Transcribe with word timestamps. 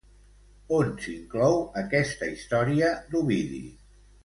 On 0.77 0.89
s'inclou 1.03 1.59
aquesta 1.83 2.31
història 2.33 2.91
d'Ovidi? 3.13 3.63